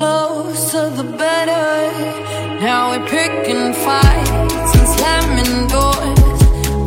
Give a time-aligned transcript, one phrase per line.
[0.00, 1.68] closer the better.
[2.64, 6.40] Now we're picking fights and slamming doors,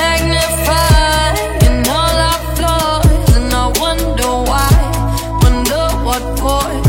[0.00, 4.70] magnifying all our flaws, and I wonder why,
[5.44, 6.85] wonder what for.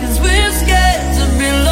[0.00, 1.69] Cause we're scared to be loved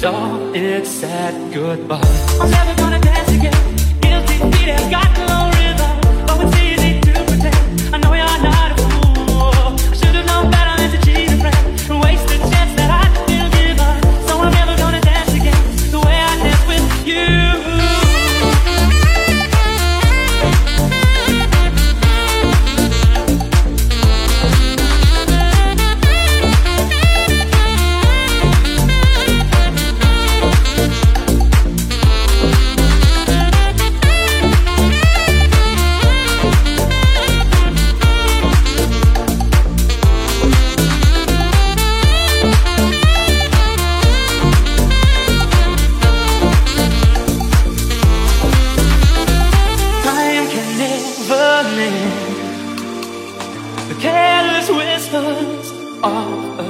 [0.00, 2.00] saw it said goodbye.
[2.40, 4.00] I'm never gonna dance again.
[4.00, 5.27] Guilty feet have got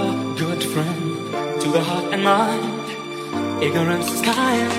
[0.09, 2.87] a good friend to the heart and mind.
[3.63, 4.73] Ignorance is kind.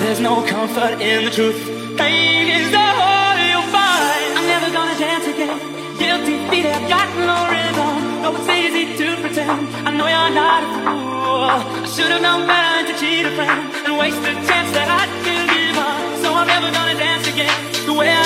[0.00, 1.60] There's no comfort in the truth.
[1.96, 4.30] Pain is the whole you'll find.
[4.38, 5.58] I'm never gonna dance again.
[6.02, 7.94] Guilty feet have got no rhythm.
[8.22, 9.62] Though it's easy to pretend.
[9.86, 11.44] I know you're not a fool.
[11.54, 15.04] I should have known better to cheat a friend and waste a chance that I
[15.24, 15.98] could give up.
[16.22, 17.54] So I'm never gonna dance again
[17.86, 18.24] the way I